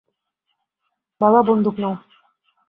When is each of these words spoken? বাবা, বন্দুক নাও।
বাবা, 1.21 1.39
বন্দুক 1.41 1.75
নাও। 1.79 1.95